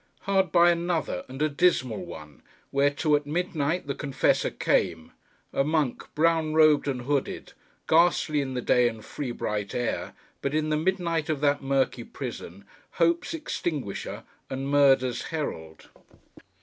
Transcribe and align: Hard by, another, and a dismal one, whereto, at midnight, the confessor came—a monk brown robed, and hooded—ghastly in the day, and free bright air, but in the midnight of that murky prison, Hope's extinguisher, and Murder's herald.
Hard 0.21 0.51
by, 0.51 0.71
another, 0.71 1.23
and 1.27 1.39
a 1.43 1.47
dismal 1.47 2.03
one, 2.03 2.41
whereto, 2.71 3.15
at 3.15 3.27
midnight, 3.27 3.85
the 3.85 3.93
confessor 3.93 4.49
came—a 4.49 5.63
monk 5.63 6.07
brown 6.15 6.55
robed, 6.55 6.87
and 6.87 7.03
hooded—ghastly 7.03 8.41
in 8.41 8.55
the 8.55 8.63
day, 8.63 8.87
and 8.89 9.05
free 9.05 9.29
bright 9.29 9.75
air, 9.75 10.13
but 10.41 10.55
in 10.55 10.69
the 10.69 10.75
midnight 10.75 11.29
of 11.29 11.39
that 11.41 11.61
murky 11.61 12.03
prison, 12.03 12.65
Hope's 12.93 13.35
extinguisher, 13.35 14.23
and 14.49 14.67
Murder's 14.71 15.25
herald. 15.25 15.89